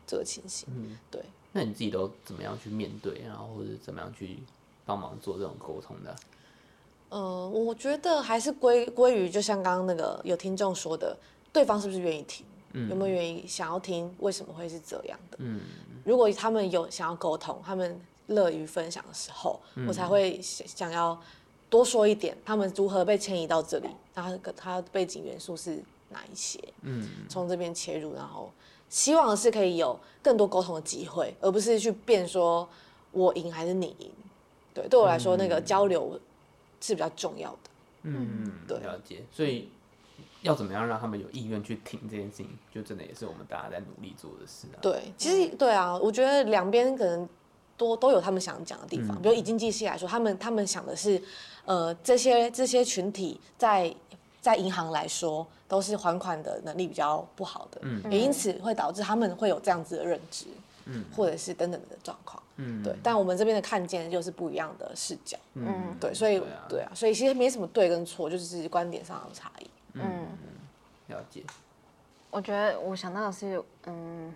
[0.08, 0.70] 这个情形。
[0.72, 1.22] 嗯，对。
[1.52, 4.40] 那你自己都怎么样去面对，然后或者怎么样去
[4.86, 6.16] 帮忙做这种沟通的？
[7.10, 11.16] 嗯，我觉得还是归归于，就像刚刚那个有听众说的，
[11.52, 12.46] 对方是不是愿意听？
[12.76, 15.38] 嗯、有没有愿意想要听为什么会是这样的？
[15.42, 15.62] 嗯，
[16.04, 18.02] 如果他们有想要沟通，他们
[18.34, 21.20] 乐于分享的时候，嗯、我才会想要
[21.70, 26.60] 多说一点，他们如何被迁移到这里，他他背景元素是哪一些？
[26.82, 28.52] 嗯，从这边切入，然后
[28.90, 32.68] 希望是可以有更多沟通的机会，而不是去辩说
[33.12, 34.12] 我赢还是你赢。
[34.74, 36.20] 对，对我来说，嗯、那个交流
[36.82, 37.58] 是比较重要的。
[38.04, 39.24] 嗯，对，了解。
[39.32, 39.70] 所以
[40.42, 44.78] 要怎么样让他们有意愿去听这件事情，就真的也是我们大家在努力做的事啊。
[44.82, 47.28] 对，其实对啊，我觉得两边可能
[47.84, 49.18] 都都有他们想讲的地方。
[49.18, 51.22] 嗯、比如以经济系来说，他们他们想的是，
[51.66, 53.94] 呃，这些这些群体在
[54.42, 60.46] 在银行来说都是还款的能力比较不好的，嗯，也因此会导致他们会有这样子的认知，
[60.86, 62.42] 嗯，或者是等等的状况。
[62.58, 70.28] 嗯，对，但我们这边的看见就是不一样的视角，嗯，对，所以对啊，对啊，所以其实没什么对跟错，就是观点上的差异，嗯，
[71.08, 71.44] 了解。
[72.30, 74.34] 我觉得我想到的是，嗯，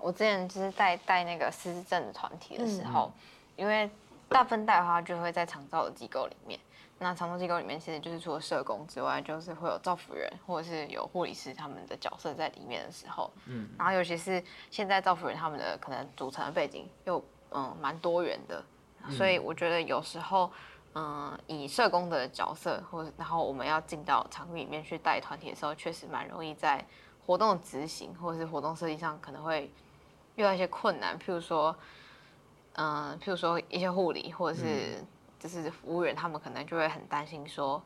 [0.00, 3.20] 我之前就是带带那个失智症的团体的时候，嗯、
[3.56, 3.88] 因为
[4.28, 6.58] 大部分带的话就会在长照的机构里面。
[7.02, 18.62] 那长照机构里面，其实就是除了社工之外，就是会有照服员或者是有护理师他们的角色在里面的时候，嗯，然后尤其是现在照服员他们的可能组成的背景又嗯蛮多元的，
[19.10, 20.50] 所以我觉得有时候
[20.94, 26.84] 嗯以社工的角色或者然后我们要进到场域里面去带团体的时候，确实蛮容易在
[27.26, 29.70] 活动执行或者是活动设计上可能会
[30.40, 31.76] 遇到一些困难，譬如说
[32.72, 34.96] 嗯譬如说一些护理或者是。
[34.98, 35.06] 嗯
[35.40, 37.82] 就是服务员，他们可能就会很担心说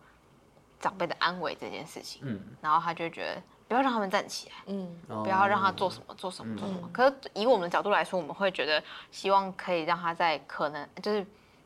[0.81, 6.90] 长辈的安危这件事情，嗯，然后他就觉得不要让他们站起来，嗯，不要让他做什么做什么做什么。
[6.93, 11.25] 可是以我们的角度来说，我们会觉得希望可以让他在可能就是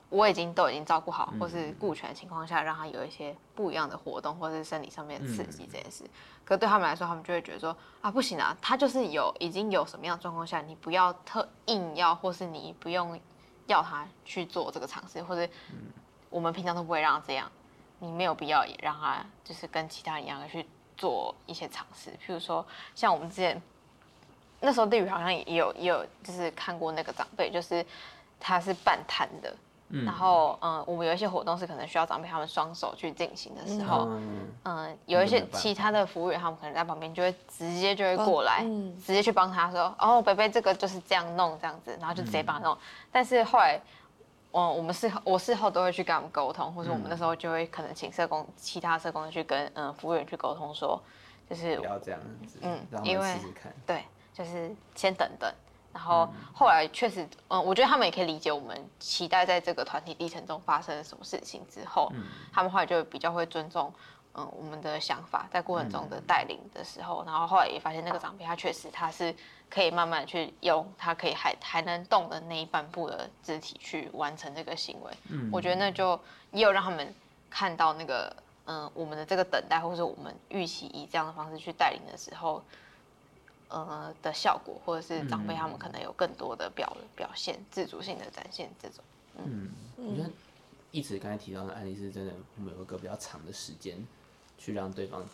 [0.09, 6.05] 我已经都已经照顾好或是顾全的情况下，让他有一些不一样的活动或是生理上面的刺激这件事。
[6.45, 13.21] 可对他们来说，他们就会觉得说啊不行啊，他就是有已经有什么样的状况下，你不要特硬要，或是你不用。
[13.69, 15.53] 要他去做这个尝试，或者
[16.31, 17.53] 我们平常都不会让他这样，
[17.99, 20.67] 你没有必要也让他就是跟其他人一样的去
[20.97, 22.09] 做一些尝试。
[22.13, 23.61] 譬如说，像我们之前
[24.61, 27.85] 那时候，地宇好像也有也有就是看过那个长辈，就是
[28.41, 29.55] 他是半瘫的。
[29.91, 42.75] 嗯、然后，嗯，我们有一些活动是可能需要长辈他们双手去进行的时候，嗯，嗯，有一些其他的服务员他们可能在旁边就会直接就会过来，嗯、直接去帮他说，哦，北北这个就是这样弄这样子，然后就直接帮他弄。
[42.75, 42.79] 嗯、
[43.11, 43.81] 但是后来，
[44.53, 51.01] 嗯，我们事后我事后都会去跟他们沟通，或者我们那时候就会可能请社工其他社工去跟嗯服务员去沟通说，
[51.49, 53.37] 就是不要这样子，嗯，因为
[53.87, 55.51] 对，就是先等等。
[55.99, 63.93] 然后后来确实，嗯，我觉得他们也可以理解我们期待在这个团体历程中发生什么事情之后，嗯，他们后来就比较会尊重，
[64.35, 69.35] 嗯，我们的想法，在过程中的带领的时候，然后后来也发现那个长辈他确实他是
[69.69, 76.19] 可以慢慢去用他可以还还能动的那一半部的肢体去完成这个行为，嗯，我觉得那就
[76.53, 77.13] 也有让他们
[77.51, 78.33] 看到那个，
[78.67, 82.63] 嗯，我们的这个等待，或者我们预期以这样的方式去带领的时候。
[83.69, 89.05] 呃的效果，或者是长辈他们可能有更多的表表现，自主性的展现这种。
[89.37, 90.31] 嗯，我觉得
[90.91, 94.05] 一直刚才提到的案例是真的，我们有一个比较长的时间
[94.57, 95.25] 去让对方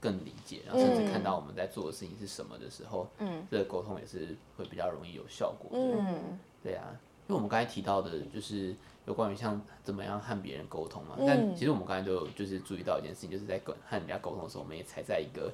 [0.00, 5.96] 更理解，然后甚至看到我们在做的事情是什么的时候，嗯，这个沟通也是会比较容易有效果的。
[5.98, 6.84] 嗯，对啊，
[7.26, 8.74] 因为我们刚才提到的就是
[9.06, 15.50] 有关于像怎么样和别人沟通嘛，但其实我们刚才就就是注意到一件事情，就是在跟和人家沟通的时候，我们也踩在一个。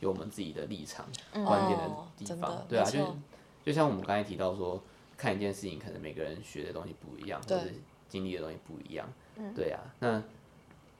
[0.00, 3.16] 有我们自己的立场、观点的地方，哦、对啊，就
[3.64, 4.80] 就像我们刚才提到说，
[5.16, 7.62] 看一件事情，可能每个人学的东西不一样，或者
[8.08, 10.22] 经历的东西不一样，嗯、对啊，那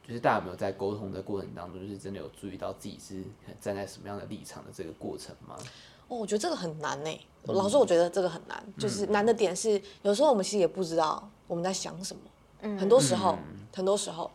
[0.07, 3.22] 就是大家有没有在沟通的过程当中，就是真的有注意到自己是
[3.61, 5.57] 站在什么样的立场的这个过程吗？
[6.09, 7.11] 哦，我觉得这个很难呢。
[7.44, 12.22] 嗯、老师，我觉得这个很难，就是难的点是，有时候我们其实也不知道我们在想什么，
[12.62, 14.30] 嗯、很多时候，嗯、很多时候，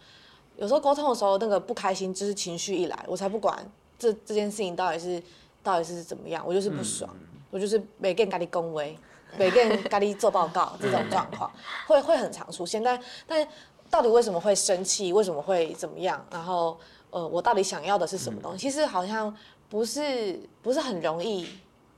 [0.57, 3.71] 有时候沟通的时候，那个不开心就是情绪一来，我才不管。
[3.99, 5.21] 这这件事情到底是
[5.61, 6.43] 到底是怎么样？
[6.47, 8.97] 我就是不爽，嗯、我就是每个人跟你恭维，
[9.37, 11.51] 每个人跟你做报告， 这种状况
[11.85, 12.81] 会会很常出现。
[12.81, 13.47] 但但
[13.89, 15.11] 到底为什么会生气？
[15.11, 16.25] 为什么会怎么样？
[16.31, 18.57] 然后呃，我到底想要的是什么东西？
[18.57, 19.35] 嗯、其实好像
[19.67, 21.47] 不是不是很容易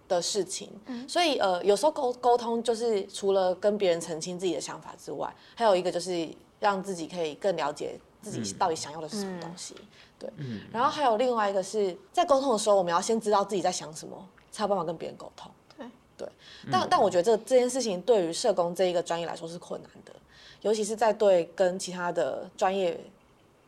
[0.08, 0.70] 的事情。
[0.88, 6.28] 嗯、所以呃，有时候沟沟通就是除了跟别人澄清自己的想法之外，还有一个就是
[6.60, 9.76] 让自己可以更了解自己到底想要的是什么东西。
[9.80, 9.88] 嗯
[10.22, 15.52] 对，嗯，然后还有另外一个是在沟通的时候，我们要先知道自己在想什么，才有办法跟别人沟通。
[15.76, 16.30] 对，对，
[16.72, 20.14] 但但我觉得这这件事情对于社工这一个专业来说是困难的，
[20.62, 23.00] 尤其是在对跟其他的专业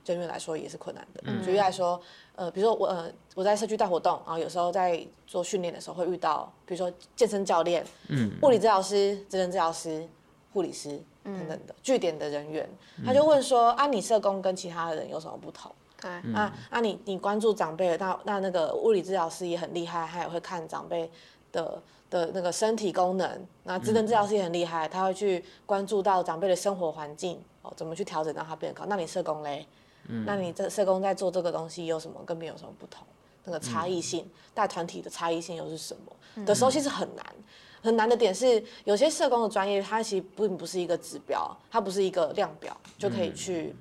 [0.06, 1.24] 人员来说也是困难的。
[1.26, 2.00] 嗯、举例来说，
[2.36, 10.08] 呃，比如说我呃我在社区带活动，然后有时候在做训练的时候会遇到，比如说健身教练、嗯，物理治疗师、职能治疗师、
[10.54, 12.70] 护理师等等的据点的人员，
[13.06, 15.72] 他就问说：啊，你社工跟其他的人有什么不同？
[16.02, 21.10] 对，那那你你关注长辈，那那那个物理治疗师也很厉害，他也会看长辈
[21.52, 23.48] 的的那个身体功能。
[23.64, 28.86] 那职能治疗师也很厉害，他会去关注到长辈的生活环境哦，怎么去调整让他变得好。
[28.88, 29.66] 那你社工嘞？
[30.10, 33.08] 嗯，那你这社工在做这个东西有什么跟别人有什么不同？
[33.46, 36.46] 那个差异性，带团体的差异性又是什么？
[36.46, 37.26] 的时候其实很难，
[37.84, 43.76] 很难的点是，有些社工的专业，它其实并不是一个指标，它不是一个量表就可以去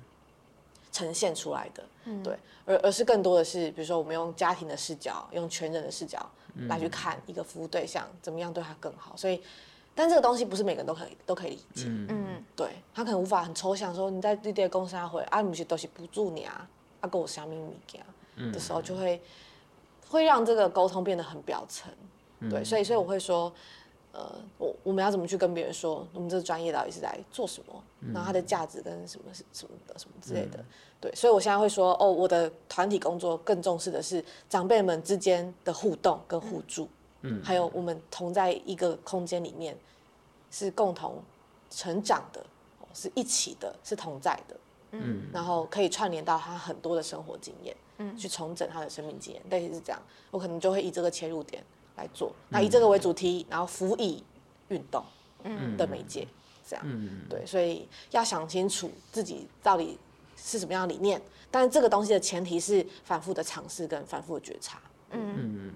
[0.91, 1.83] 呈现出来的。
[2.03, 6.29] 嗯对，而而是更多的是，比如说我们用家庭的视角，用全人的视角
[6.67, 9.15] 来去看一个服务对象怎么样对他更好。
[9.15, 9.41] 所以，
[9.95, 11.85] 但这个东西不是每个人都可以都可以理解。
[11.87, 16.67] 嗯，对，他可能无法很抽象说你在地铁公司会啊，不是都是不住你啊，
[16.99, 18.03] 啊跟我虾米物件
[18.51, 19.21] 的时候，就会
[20.09, 21.89] 会让这个沟通变得很表层。
[22.49, 23.49] 对，所以所以我会说。
[24.13, 27.83] 呃，我我们要怎么去跟别人说，我们这个专业到底是在做什么？
[28.13, 30.63] 然后它的价值跟什么是什么的什么之类的，
[31.01, 36.87] 对，所以我现在会说，哦，我的团体工作更重视的是长辈们之间的互动跟互助，
[37.21, 39.75] 嗯，还有我们同在一个空间里面
[40.51, 41.19] 是共同
[41.71, 42.45] 成长的，
[42.93, 44.55] 是一起的，是同在的，
[44.91, 49.99] 嗯，然后可以串联到他很多的生活经验，嗯，去重整他的生命经验，类似是这样，
[50.29, 51.63] 我可能就会以这个切入点。
[51.95, 54.23] 来做，那以这个为主题，然后辅以
[54.69, 55.03] 运动
[55.77, 56.27] 的媒介，
[56.67, 56.85] 这样，
[57.29, 59.99] 对，所以要想清楚自己到底
[60.35, 65.35] 是什么样的理念，但是这个东西的前提是反复的尝试跟反复的觉察，嗯。
[65.37, 65.73] 嗯，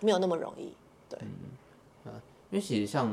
[0.00, 0.72] 没有那么容易，
[1.08, 1.18] 对，
[2.04, 2.14] 啊，
[2.50, 3.12] 因为其实像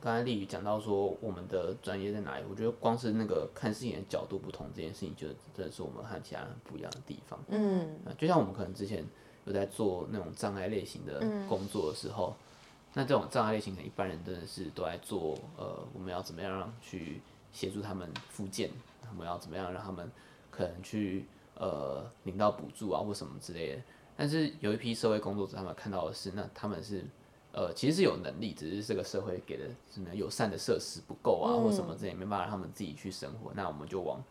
[0.00, 9.04] 刚才丽宇讲到说我们的专业在哪里，我觉得光是那个看事情的角度不同这件事情，就真的是我们和其他人不一样的地方，嗯，就像我们可能之前。
[9.44, 17.20] 有在做那种障碍类型的工作的时候，嗯、那这种障碍类型的一般人真的是都在做，呃，我们要怎么样让去
[17.52, 18.70] 协助他们复健，
[19.10, 20.10] 我们要怎么样让他们
[20.50, 21.26] 可能去
[21.56, 23.82] 呃领到补助啊或什么之类的。
[24.16, 27.04] 但是有一批社会工作者，他们看到的是，那他们是
[27.52, 33.50] 呃其实是有能力，只是这个社会给的什么友善的设施不够啊，嗯、或什么之类，没办法让他们自己去生活。
[33.54, 34.22] 那我们就往。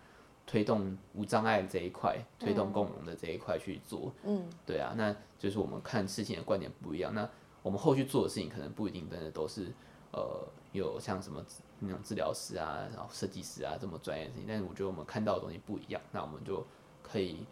[0.51, 7.15] 推动无障碍这一块，推动共融的这一块去做，嗯，对啊，那就是我们看事情的观点不一样。
[7.15, 7.25] 那
[7.63, 9.71] 我们后续做的事情可能不一定真的都是，
[10.11, 11.41] 呃，有像什么
[11.79, 14.45] 那种治疗师啊，然后设计师啊这么专业的事情。
[14.45, 16.61] 但是我觉得我们看到的东西不一样，那我们就
[17.01, 17.45] 可以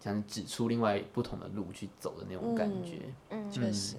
[0.00, 3.02] 想指出另外不同的路去走的那种感觉。
[3.28, 3.96] 嗯，确实，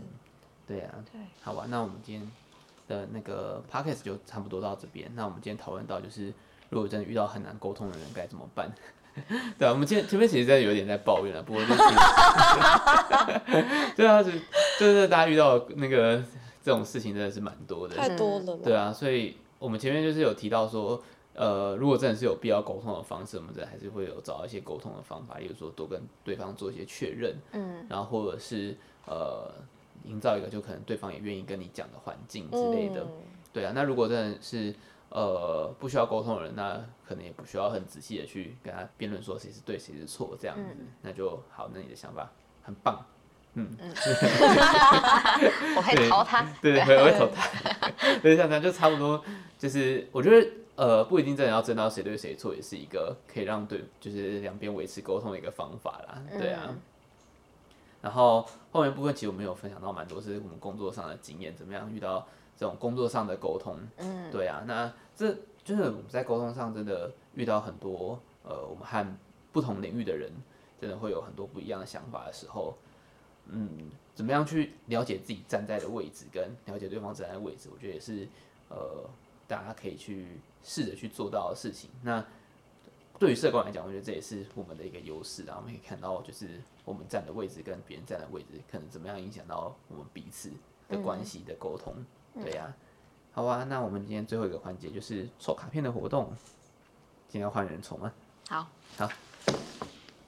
[0.65, 2.31] 对啊，对，好吧，那我们今天
[2.87, 5.11] 的那个 podcast 就差不多到这边。
[5.13, 6.33] 那我们今天讨论到就是。
[6.69, 8.71] 如果真的遇到很难沟通的人该怎么办？
[9.57, 11.75] 对啊，我们今天前面其实真的有点在抱怨了，不过就是，
[13.97, 14.31] 对啊，就
[14.79, 16.23] 就是大家遇到那个
[16.63, 18.55] 这种事情真的是蛮多的，太多了。
[18.63, 21.03] 对啊，所以我们前面就是有提到说，
[21.33, 29.51] 呃，如果真的是有必要沟通的方式，我们这还是会有找到一些沟通的方法，比如说多跟对方做一些确认，嗯，然后或者是呃，
[30.05, 33.01] 营造一个就可能对方也愿意跟你讲的环境之类的。
[33.01, 33.11] 嗯、
[33.51, 34.73] 对啊，那如果真的是。
[35.09, 41.67] 呃，不需要沟通的人，那可能也不需要很仔细的去跟他辩论说谁是对谁是错这样子，嗯、那就好。
[41.73, 42.29] 那你的想法
[42.61, 43.03] 很棒，
[43.55, 43.89] 嗯，嗯
[45.75, 47.49] 我会投他，对对，我会投他。
[48.21, 49.23] 对，像这样就差不多，
[49.57, 56.65] 就是我觉得呃，不一定真的要争到谁对谁错，也是一个可以让对，就是两边维持沟通的一个方法啦，对啊。
[56.67, 56.79] 嗯、
[58.01, 62.27] 然后后面部分其实我们有分享到蛮多是我们工作上的经验，怎么样遇到。
[62.59, 69.17] 这种工作上的沟通，嗯，对啊，那这就是我们在沟通上真的遇到很多，呃，我们和
[69.53, 70.29] 不同领域的人，
[70.77, 72.77] 真的会有很多不一样的想法的时候，
[73.45, 78.27] 嗯，怎么样去了解自己站在的位置，跟了解对方站在的位置，我觉得也是，
[78.67, 79.09] 呃，
[79.47, 80.27] 大家可以去
[80.61, 81.89] 试着去做到的事情。
[82.03, 82.21] 那
[83.17, 90.51] 对于社工来讲，我觉得这也是我们的一个优势啊，我们可以看到，就是我们站的位置跟别人站的位置，可能怎么样影响到我们彼此
[90.89, 91.95] 的关系的沟通。
[92.35, 92.73] 对呀、啊，
[93.31, 96.33] 好啊，那我们今天最后一个环节就是抽卡片的活动。
[97.27, 98.11] 今天要换人抽吗？
[98.47, 98.67] 好，
[98.97, 99.09] 好。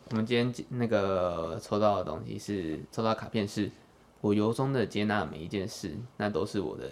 [0.10, 3.72] 我们今天那个抽到的东西是抽到卡片，是
[4.20, 6.90] 我由衷的接纳每一件事，那都是我的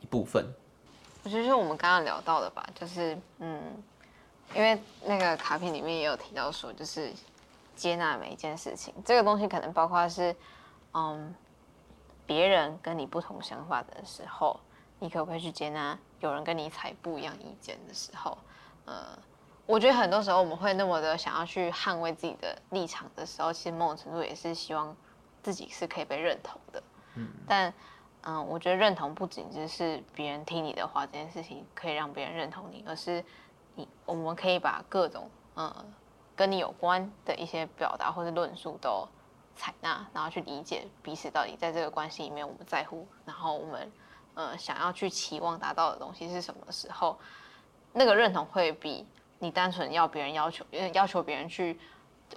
[0.00, 0.46] 一部分。
[1.24, 3.60] 我觉得就是我们刚刚聊到的吧，就是嗯，
[4.54, 7.12] 因为那个卡片里面也有提到说，就是
[7.74, 10.34] 接纳每一件事情，这个东西可能包括是
[10.92, 11.34] 嗯。
[12.30, 14.60] 别人跟你不同想法的时候，
[15.00, 15.98] 你可不可以去接纳？
[16.20, 18.38] 有人跟你采不一样意见的时候，
[18.84, 19.18] 呃，
[19.66, 24.96] 我觉得很多时候我们会那么的想要去捍卫自己的立场的时候，其实某种程度也是希望
[25.42, 26.80] 自己是可以被认同的。
[27.16, 27.74] 嗯，但
[28.22, 33.24] 嗯，我觉得认同不仅只是别人听你的话这件事情可以让别人认同你，而是
[33.74, 35.74] 你我们可以把各种嗯
[36.36, 39.08] 跟你有关的一些表达或者论述都
[39.60, 43.92] 采纳，然后去理解彼此到底在这个关系里面我们在乎，然后我们
[44.34, 47.18] 呃想要去期望达到的东西是什么时候，
[47.92, 49.06] 那个认同会比。
[49.42, 51.80] 你单纯要别人要求，要求别人去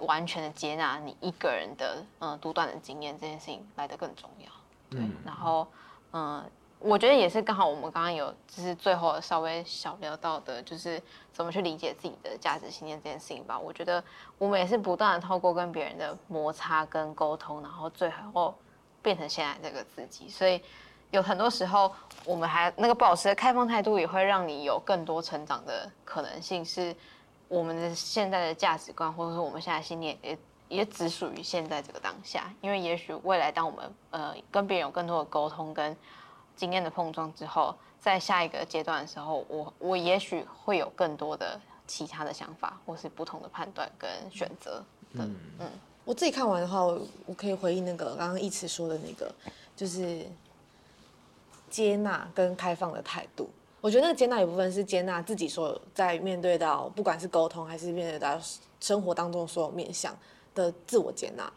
[0.00, 4.50] 完全的接纳你一个人的嗯独断的经验，这件事情来得更重要。
[4.88, 5.68] 对，嗯、然后
[6.12, 6.50] 嗯，
[6.84, 11.00] 我觉得也是刚好我们刚刚有就是最后稍微小聊到的，就是
[11.32, 13.58] 怎么去理解自己的价值信念这件事情吧。
[13.58, 14.02] 我觉得
[14.38, 18.54] 我们也是不断的透过跟别人的摩擦跟沟通，然后最后
[19.02, 20.28] 变成现在这个自己。
[20.28, 20.60] 所以。
[21.10, 21.92] 有很多时候，
[22.24, 26.64] 我们还那个保持的开放态度，也会让你有更多成长的可能性。
[26.64, 26.92] 是
[27.46, 32.52] 我们的现在的价值观，或者说我们现在信念，也也只属于现在这个当下。
[32.60, 35.96] 因为也许未来，当我们呃跟别人有更多的沟通跟
[36.56, 44.82] 经验的碰撞之后，在下一个阶段的时候，我我也许会有更多的其他的想法，或是不同的判断跟选择。
[45.12, 45.70] 嗯嗯，
[46.04, 49.34] 我自己看完的话，我我可以回应那个刚刚一词说的那个，
[49.74, 50.26] 就是。
[51.70, 53.50] 接纳跟开放的态度，
[53.80, 58.40] 我觉得那个接纳一部分是接纳自己所有在面对到，不管是沟通还是面对到
[58.78, 60.16] 生活当中所有面向
[60.54, 61.52] 的自我接纳。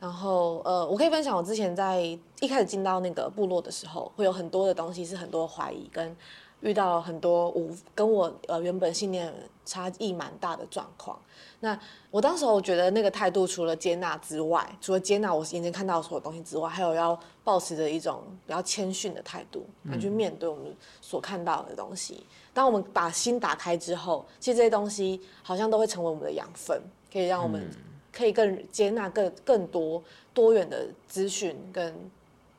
[0.00, 2.00] 然后，呃，我可以分享我之前在
[2.40, 6.16] 一开始进到那个部落的时候，会有很多的东西是很多怀疑跟。
[6.60, 9.32] 遇到很多我跟我呃原本信念
[9.64, 11.16] 差异蛮大的状况，
[11.60, 11.78] 那
[12.10, 22.26] 我当时我觉得那个态度除了接纳之外，除了接纳我眼前看到的所有东西之外，还有要保持着一种比较谦逊的态度来去面对我们所看到的东西。
[22.52, 26.82] 当我们把心打开之后，其实这些东西好像都会成为我们的养分，
[27.12, 27.70] 可以让我们
[28.18, 30.02] 可以更接纳更更多
[30.34, 31.94] 多元的资讯跟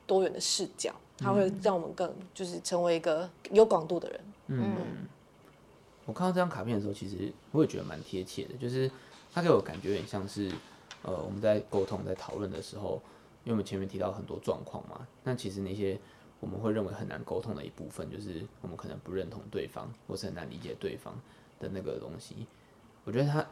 [0.06, 0.94] 多元的视角。
[1.22, 4.20] 它会让我们更就是成为一个有广度的人。
[4.46, 4.74] 嗯，
[6.06, 8.90] 我看到这张卡片的时候，其实我也觉得蛮贴切的，就是
[9.30, 10.50] 它给我感觉有点像是，
[11.02, 13.02] 呃，我们在沟通、在讨论的时候，
[13.44, 15.98] 因为我们前面提到很多状况嘛，那其实那些
[16.40, 21.14] 我们会认为很难沟通的一部分，就是我们可能不认同对方，或是很难理解对方
[21.58, 22.46] 的那个东西。
[23.04, 23.46] 我觉得它。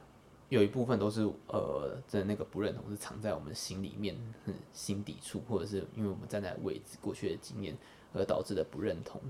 [0.49, 7.77] 有一部分都是呃，真的那个不认同是藏在我们心里面，很心底处，或者是因为我们站在位置、过去的经验
[8.15, 9.21] 而导致的不认同。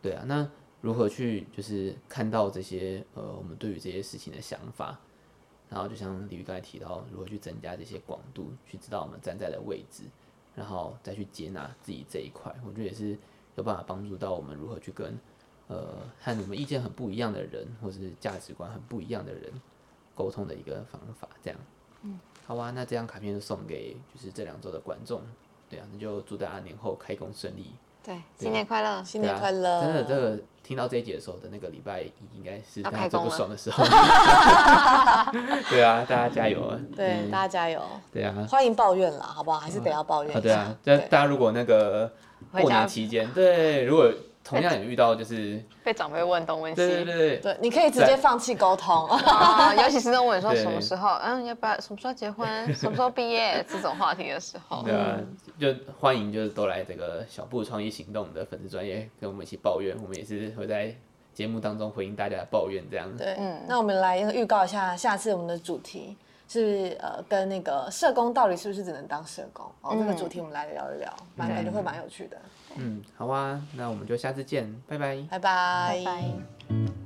[0.00, 0.48] 对啊，那
[0.80, 5.00] 如何去就是看到这些呃，我们对于这些事情的想法，
[5.68, 10.04] 然后就像李玉刚才提到，如何去增加这些广度，去知道我们站在的位置，
[10.54, 13.18] 然后再去接纳自己这一块，我觉得也是
[13.56, 15.18] 有办法帮助到我们如何去跟
[15.66, 19.52] 呃和我们意见很不一样的人，或者是价值观很不一样的人。
[20.16, 21.58] 沟通的一个方法，这样，
[22.02, 25.20] 嗯，好啊，那这张卡片就送给就是这两周的观众，
[25.68, 33.84] 对啊，那就祝大家年后开工顺利，对，新年快乐，新年快乐，真的，这个听到这一集的时候的那个礼拜一应该是大家最不爽的时候，
[35.68, 39.60] 对啊，大家加油啊，对，嗯、大家加油，对啊，欢迎抱怨啦，好不好？
[39.60, 42.10] 还是得要抱怨，对啊，就大家如果那个
[42.52, 44.10] 过年期间，对，如果。
[44.46, 49.06] 同样也遇到就是 被长辈问东问西，对对对，对，你可以直接放弃沟通。
[49.08, 55.18] 啊， 尤其是那种问说什么时候，嗯，要不要什么时候结婚， 什么时候毕业这种话题的时候，对啊，
[55.58, 60.94] 就欢迎就是都来这个小布创意行动的粉丝专业跟我们一起抱怨，我们也是会在
[61.34, 63.10] 节目当中回应大家的抱怨这样。
[63.10, 63.24] 子。
[63.24, 66.16] 对，嗯，那我们来预告一下下次我们的主题。
[66.48, 69.66] 是呃，跟那个社工到底是不是只能当社工？
[69.82, 72.36] 哦，这个主题我们来聊一聊，蛮感觉会蛮有趣的。
[72.76, 77.05] 嗯，好啊，那我们就下次见，拜拜，拜拜，拜拜。